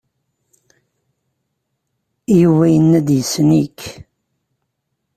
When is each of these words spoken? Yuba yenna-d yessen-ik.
Yuba 2.39 2.65
yenna-d 2.73 3.07
yessen-ik. 3.17 3.79